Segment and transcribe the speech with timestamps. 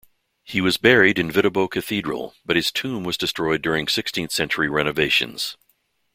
[0.43, 5.57] He was buried in Viterbo Cathedral, but his tomb was destroyed during sixteenth-century renovations.